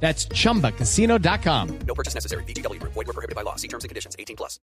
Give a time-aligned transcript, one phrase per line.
[0.00, 1.68] That's chumbacasino.com.
[1.86, 2.44] No purchase necessary.
[2.44, 2.80] BGW.
[2.82, 3.56] Void were prohibited by law.
[3.56, 4.14] See terms and conditions.
[4.18, 4.60] 18 plus.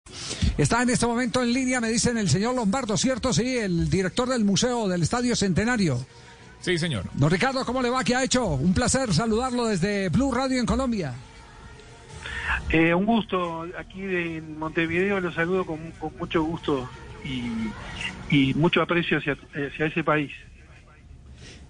[0.57, 3.31] Está en este momento en línea, me dicen el señor Lombardo, ¿cierto?
[3.31, 6.05] Sí, el director del Museo del Estadio Centenario.
[6.61, 7.05] Sí, señor.
[7.13, 8.03] Don Ricardo, ¿cómo le va?
[8.03, 8.45] ¿Qué ha hecho?
[8.45, 11.13] Un placer saludarlo desde Blue Radio en Colombia.
[12.69, 16.89] Eh, un gusto, aquí de Montevideo los saludo con, con mucho gusto
[17.23, 17.69] y,
[18.35, 20.31] y mucho aprecio hacia, hacia ese país.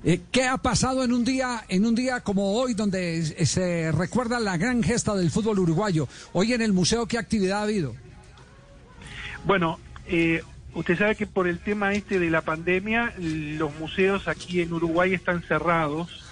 [0.03, 3.91] Eh, ¿Qué ha pasado en un día, en un día como hoy, donde eh, se
[3.91, 6.07] recuerda la gran gesta del fútbol uruguayo?
[6.31, 7.95] Hoy en el museo, ¿qué actividad ha habido?
[9.43, 10.41] Bueno, eh,
[10.73, 15.13] usted sabe que por el tema este de la pandemia, los museos aquí en Uruguay
[15.13, 16.23] están cerrados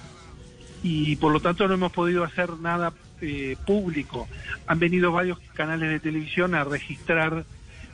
[0.81, 2.93] y por lo tanto no hemos podido hacer nada
[3.65, 4.27] público.
[4.67, 7.45] Han venido varios canales de televisión a registrar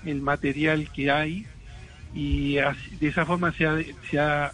[0.05, 1.47] el material que hay
[2.13, 3.77] y de esa forma se ha,
[4.11, 4.51] se ha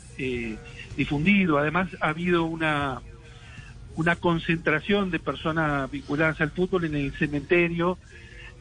[1.00, 1.58] difundido.
[1.58, 3.02] Además, ha habido una,
[3.96, 7.98] una concentración de personas vinculadas al fútbol en el cementerio,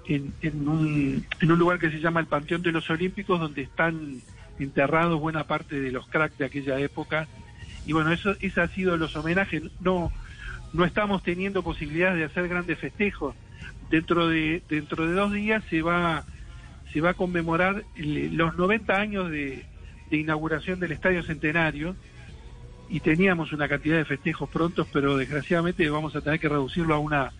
[0.06, 3.62] en, en, un, en un lugar que se llama el Panteón de los Olímpicos, donde
[3.62, 4.22] están
[4.60, 7.26] enterrados buena parte de los cracks de aquella época.
[7.86, 9.64] Y bueno, eso, eso ha sido los homenajes.
[9.80, 10.12] No,
[10.72, 13.34] no estamos teniendo posibilidades de hacer grandes festejos.
[13.90, 16.24] Dentro de, dentro de dos días se va
[16.92, 19.66] se va a conmemorar los 90 años de
[20.10, 21.96] inauguración del Estadio Centenario
[22.88, 26.98] y teníamos una cantidad de festejos prontos, pero desgraciadamente vamos a tener que reducirlo a
[26.98, 27.32] una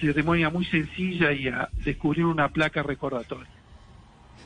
[0.00, 3.48] ceremonia muy sencilla y a descubrir una placa recordatoria.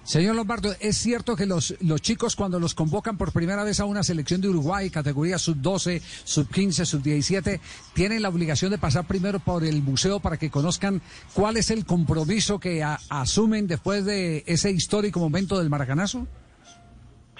[0.02, 3.86] Señor Lombardo, ¿es cierto que los, los chicos cuando los convocan por primera vez a
[3.86, 7.58] una selección de Uruguay, categoría sub-12, sub-15, sub-17,
[7.92, 11.02] tienen la obligación de pasar primero por el museo para que conozcan
[11.34, 16.28] cuál es el compromiso que a- asumen después de ese histórico momento del maracanazo?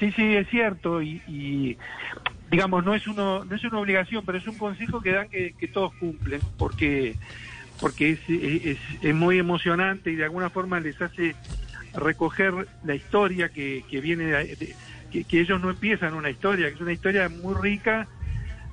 [0.01, 1.77] Sí, sí, es cierto y, y,
[2.51, 5.55] digamos no es uno no es una obligación, pero es un consejo que dan que,
[5.73, 7.17] todos cumplen porque
[7.79, 8.21] porque es,
[9.03, 11.37] es, muy emocionante y de alguna forma les hace
[11.93, 14.77] recoger la historia que, que viene de, de-
[15.11, 18.09] que, que ellos no empiezan una historia, que es una historia muy rica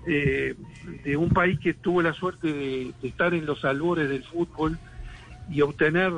[0.06, 0.56] eh,
[1.03, 4.79] de un país que tuvo la suerte de, de estar en los albores del fútbol
[5.50, 6.12] y obtener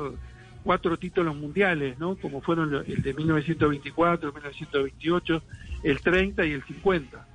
[0.65, 2.15] cuatro títulos mundiales, ¿no?
[2.15, 5.43] Como fueron el de 1924, 1928,
[5.83, 7.27] el 30 y el 50.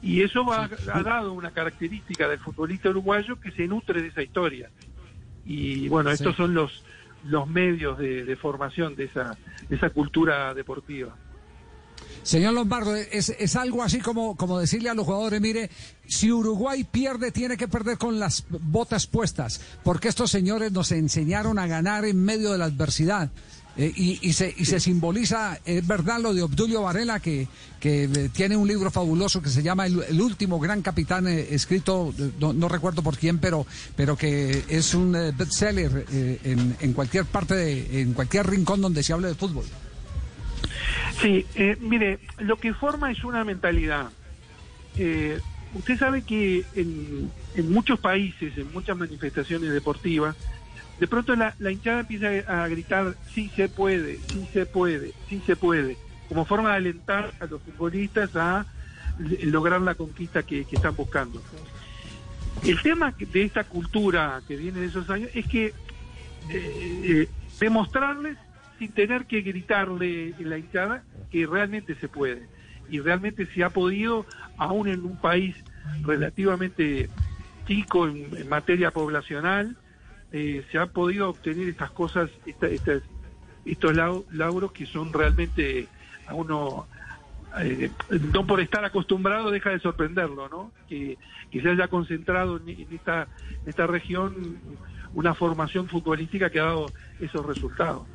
[0.00, 4.22] Y eso ha, ha dado una característica del futbolista uruguayo que se nutre de esa
[4.22, 4.70] historia.
[5.44, 6.42] Y bueno, estos Sí.
[6.42, 6.84] son los
[7.26, 9.36] los medios de, de formación de esa
[9.68, 11.16] de esa cultura deportiva.
[12.22, 15.70] Señor Lombardo, es, algo así como, como decirle a los jugadores, mire,
[16.06, 21.58] si Uruguay pierde, tiene que perder con las botas puestas, porque estos señores nos enseñaron
[21.58, 23.30] a ganar en medio de la adversidad.
[23.76, 27.48] Eh, y, se, y se simboliza, es verdad, lo de Obdulio Varela, que,
[27.82, 32.52] eh, tiene un libro fabuloso que se llama El, último gran capitán, eh, escrito, no,
[32.52, 33.66] no recuerdo por quién, pero,
[33.96, 39.02] pero que es un bestseller eh, en, en cualquier parte, de- en cualquier rincón donde
[39.02, 39.64] se hable de fútbol.
[41.24, 44.10] Sí, eh, mire, lo que forma es una mentalidad.
[44.98, 45.40] Eh,
[45.72, 50.36] usted sabe que en, en muchos países, en muchas manifestaciones deportivas,
[51.00, 55.42] de pronto la, la hinchada empieza a gritar, sí se puede, sí se puede, sí
[55.46, 55.96] se puede,
[56.28, 58.66] como forma de alentar a los futbolistas a
[59.44, 61.42] lograr la conquista que, están buscando.
[62.62, 65.72] El tema de esta cultura que viene de esos años es que eh,
[66.50, 68.36] eh, demostrarles
[68.78, 72.48] sin tener que gritarle en la hinchada que realmente se puede
[72.88, 74.26] y realmente se ha podido
[74.56, 75.54] aún en un país
[76.02, 77.10] relativamente
[77.66, 79.76] chico en, materia poblacional
[80.32, 83.02] eh, se ha podido obtener estas cosas esta- estas-
[83.64, 85.88] estos lau- lauros que son realmente
[86.26, 86.88] a uno
[87.60, 87.90] eh,
[88.32, 90.72] no por estar acostumbrado deja de sorprenderlo, ¿no?
[90.88, 91.18] Que,
[91.52, 92.88] se haya concentrado en, en
[93.64, 94.60] esta región
[95.12, 98.08] una formación futbolística que ha dado esos resultados.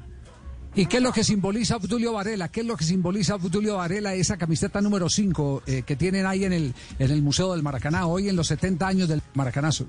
[0.75, 2.47] ¿Y qué es lo que simboliza Obdulio Varela?
[2.49, 6.45] ¿Qué es lo que simboliza Obdulio Varela, esa camiseta número 5 eh, que tienen ahí
[6.45, 9.87] en el, en el Museo del Maracaná, hoy en los 70 años del Maracanazo?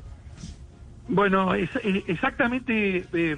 [1.09, 3.37] Bueno, es, es- exactamente eh,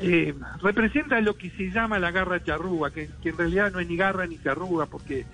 [0.00, 3.96] eh, representa lo que se llama la garra charrúa, que, en realidad no es ni
[3.96, 5.24] garra ni charrúa, porque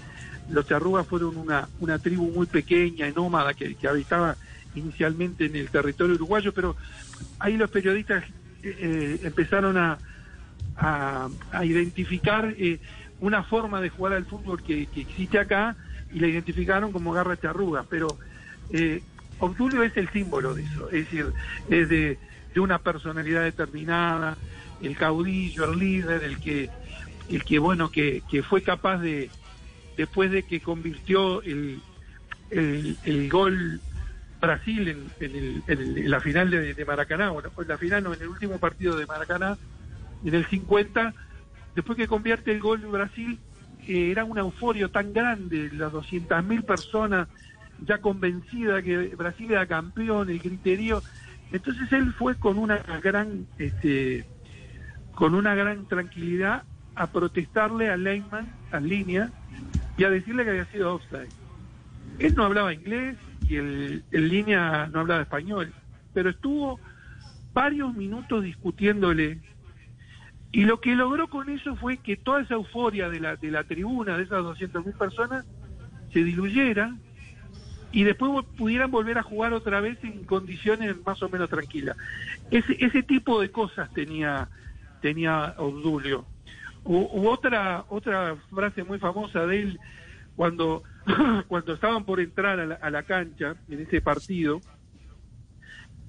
[0.50, 4.37] los charrúas fueron una, una tribu muy pequeña y nómada que, que habitaba
[4.75, 6.76] inicialmente en el territorio uruguayo, pero
[7.38, 8.25] ahí los periodistas
[8.62, 9.99] eh, empezaron a,
[10.78, 11.28] a,
[11.64, 12.78] identificar eh,
[13.20, 15.76] una forma de jugar al fútbol que, existe acá
[16.12, 18.19] y la identificaron como garra charruga, pero
[18.72, 19.02] eh,
[19.40, 21.32] Obdulio es el símbolo de eso, es decir,
[21.70, 22.19] es de,
[22.54, 24.36] de una personalidad determinada,
[24.82, 26.70] el caudillo, el líder, el que,
[27.30, 29.30] el que bueno, que, que fue capaz de,
[29.96, 31.80] después de que convirtió el,
[32.50, 33.80] el, el gol
[34.40, 38.14] Brasil en, en el- en la final de, de Maracaná, bueno, en la final no,
[38.14, 39.56] en el último partido de Maracaná,
[40.24, 41.14] en el 50,
[41.74, 43.38] después que convierte el gol de Brasil,
[43.86, 47.28] era una euforia tan grande, las 200.000 personas
[47.84, 51.02] ya convencidas que Brasil era campeón, el criterio.
[51.52, 54.26] Entonces él fue con una gran, este,
[55.14, 59.30] con una gran tranquilidad a protestarle a Leyman, a línea,
[59.96, 61.28] y a decirle que había sido offside.
[62.18, 63.16] Él no hablaba inglés
[63.48, 65.72] y el, el línea no hablaba español,
[66.12, 66.78] pero estuvo
[67.52, 69.40] varios minutos discutiéndole
[70.52, 73.64] y lo que logró con eso fue que toda esa euforia de la, de la
[73.64, 75.44] tribuna, de esas 200.000 personas,
[76.12, 76.96] se diluyera
[77.92, 81.96] y después pudieran volver a jugar otra vez en condiciones más o menos tranquilas.
[82.50, 84.48] Ese, ese tipo de cosas tenía,
[85.00, 86.26] tenía Obdulio.
[86.84, 89.80] Hu- Hubo otra, otra frase muy famosa de él
[90.36, 90.82] cuando,
[91.48, 94.62] cuando estaban por entrar a la, a la cancha en ese partido,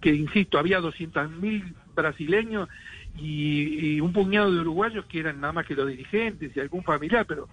[0.02, 2.70] que insisto, había 200.000 brasileños
[3.18, 6.84] y, y un puñado de uruguayos que eran nada más que los dirigentes y algún
[6.84, 7.50] familiar, pero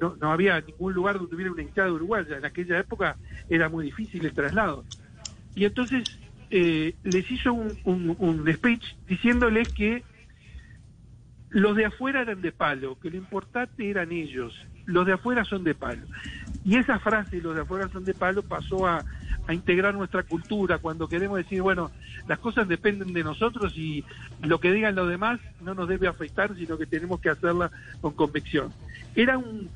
[0.00, 2.38] no, había ningún lugar donde hubiera una hinchada uruguaya.
[2.38, 3.16] En aquella época
[3.48, 4.84] era muy difícil el traslado.
[5.54, 6.04] Y entonces
[6.50, 10.04] eh, les hizo un, un, un speech diciéndoles que
[11.50, 14.54] los de afuera eran de palo, que lo importante eran ellos,
[14.86, 16.06] los de afuera son de palo.
[16.64, 19.04] Y esa frase, los de afuera son de palo, pasó a,
[19.50, 21.90] a integrar nuestra cultura cuando queremos decir, bueno,
[22.28, 24.04] las cosas dependen de nosotros y
[24.42, 28.12] lo que digan los demás no nos debe afectar, sino que tenemos que hacerla con
[28.14, 28.72] convicción.
[29.16, 29.68] Era un,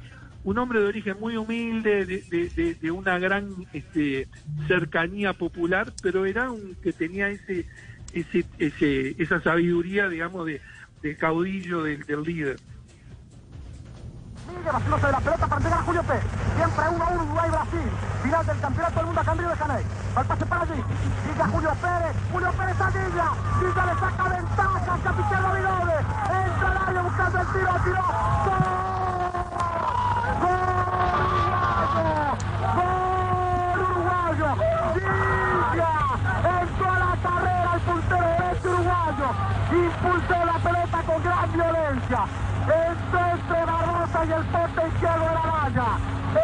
[0.45, 4.29] un hombre de origen muy humilde, de, de- una gran este,
[4.69, 7.67] cercanía popular, pero era un que tenía ese,
[8.13, 10.61] ese, ese, esa sabiduría, digamos, de,
[11.17, 12.59] caudillo, del líder.
[14.55, 16.25] Sigue vaciándose de la pelota para entregar a Julio Pérez.
[16.57, 17.91] Siempre 1-1 Uruguay-Brasil.
[18.23, 19.89] Final del campeonato del mundo en Río de Janeiro.
[20.15, 20.85] Al pase para allí.
[21.25, 22.17] Sigue Julio Pérez.
[22.33, 23.29] Julio Pérez a Villa.
[23.61, 24.24] Villa le saca
[45.75, 45.99] valla.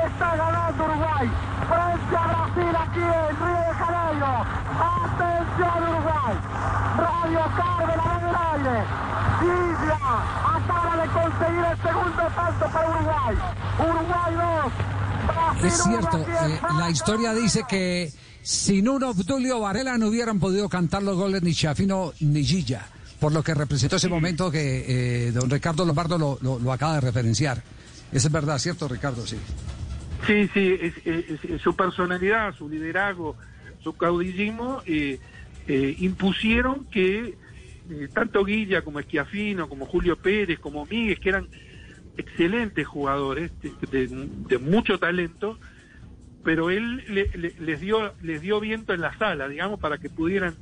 [0.06, 1.28] Está ganando Uruguay
[1.68, 4.32] frente a Brasil aquí en Río de Janeiro.
[4.80, 6.34] Atención Uruguay.
[6.98, 8.84] Radio la mano al aire.
[9.40, 9.98] Villa
[10.56, 13.36] acaba de conseguir el segundo tanto para Uruguay.
[13.78, 14.72] Uruguay 2.
[15.26, 18.12] Brasil Es cierto, en eh, la historia dice que
[18.42, 22.86] sin un Obdulio Varela no hubieran podido cantar los goles ni Chafino ni Gilla,
[23.18, 26.94] por lo que representó ese momento que eh, don Ricardo Lombardo lo, lo- lo acaba
[26.94, 27.62] de referenciar.
[28.12, 29.26] Eso es verdad, ¿cierto, Ricardo?
[29.26, 29.36] Sí.
[30.26, 30.78] Sí, sí,
[31.62, 33.36] su personalidad, su liderazgo,
[33.82, 35.18] su caudillismo eh,
[35.66, 37.36] eh, impusieron que
[37.88, 41.48] eh, tanto Guilla como Esquiafino, como Julio Pérez, como Miguel, que eran
[42.16, 45.58] excelentes jugadores de, mucho talento,
[46.44, 50.10] pero él le- le- les dio les dio viento en la sala, digamos, para que
[50.10, 50.54] pudieran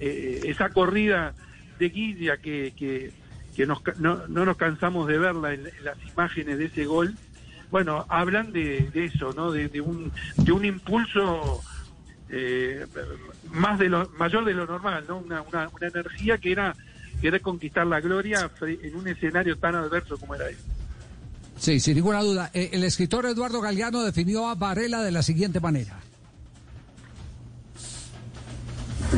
[0.00, 1.34] esa corrida
[1.78, 3.12] de Guilla que, que,
[3.56, 7.14] que nos no, no nos cansamos de verla en, las imágenes de ese gol.
[7.70, 9.52] Bueno, hablan de, de eso, ¿no?
[9.52, 11.60] De, un de un impulso
[12.30, 12.86] eh,
[13.50, 15.18] más de lo mayor de lo normal, ¿no?
[15.18, 16.74] Una, una, una energía que era
[17.20, 20.78] querer conquistar la gloria en un escenario tan adverso como era este.
[21.58, 22.50] Sí, sin ninguna duda.
[22.54, 25.98] Eh, el escritor Eduardo Galeano definió a Varela de la siguiente manera.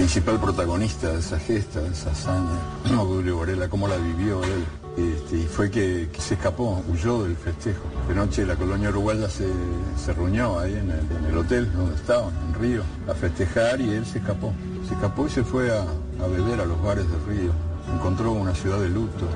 [0.01, 2.59] Principal protagonista de esa gesta, de esa hazaña,
[2.91, 4.65] no Julio Varela, cómo la vivió él.
[4.97, 7.83] Este, y fue que, que se escapó, huyó del festejo.
[8.09, 9.47] De noche la colonia uruguaya se,
[10.03, 13.91] se reunió ahí en el, en el hotel donde estaban, en Río, a festejar y
[13.91, 14.55] él se escapó.
[14.89, 17.53] Se escapó y se fue a, a beber a los bares de Río.
[17.95, 19.27] Encontró una ciudad de luto,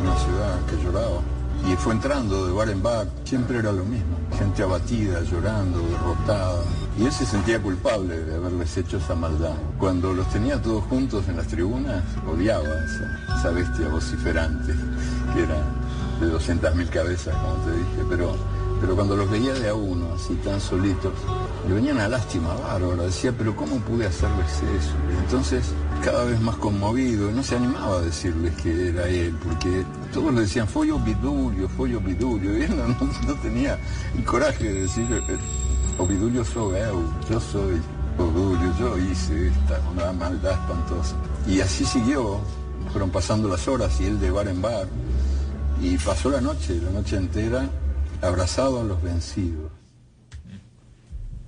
[0.00, 1.22] una ciudad que lloraba.
[1.66, 4.18] Y fue entrando de bar en bar, siempre era lo mismo.
[4.38, 6.62] Gente abatida, llorando, derrotada.
[6.98, 9.54] Y él se sentía culpable de haberles hecho esa maldad.
[9.78, 14.74] Cuando los tenía todos juntos en las tribunas, odiaba esa, esa bestia vociferante,
[15.32, 15.56] que era
[16.20, 18.04] de 200.000 cabezas, como te dije.
[18.10, 18.36] Pero,
[18.84, 21.10] pero cuando los veía de a uno, así tan solitos,
[21.66, 23.04] le venía una lástima bárbara.
[23.04, 24.92] Decía, pero ¿cómo pude hacerles eso?
[25.24, 25.64] Entonces,
[26.04, 30.42] cada vez más conmovido, no se animaba a decirles que era él, porque todos le
[30.42, 32.88] decían, fue Ovidulio, fue Ovidulio, y él no,
[33.26, 33.78] no- tenía
[34.18, 35.36] el coraje de decir, "Eh,
[35.98, 37.80] Ovidulio soy eu, yo soy
[38.18, 41.16] Ovidulio, yo hice esta una maldad espantosa.
[41.46, 42.38] Y así siguió,
[42.92, 44.86] fueron pasando las horas y él de bar en bar,
[45.80, 47.66] y pasó la noche, la noche entera,
[48.22, 49.70] abrazado a los vencidos.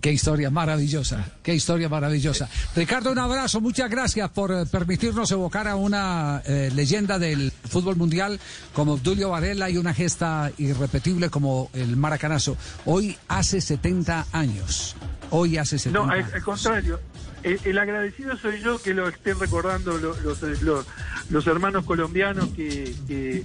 [0.00, 2.48] Qué historia maravillosa, qué historia maravillosa.
[2.76, 7.96] Ricardo, un abrazo, muchas gracias por eh, permitirnos evocar a una eh, leyenda del fútbol
[7.96, 8.38] mundial
[8.72, 12.56] como Obdulio Varela y una gesta irrepetible como el maracanazo.
[12.84, 14.94] Hoy hace 70 años.
[15.30, 16.34] Hoy hace 70 No, al, años.
[16.34, 17.00] al contrario.
[17.42, 20.86] El, el agradecido soy yo que lo estén recordando lo- los, los,
[21.30, 23.44] los hermanos colombianos que, que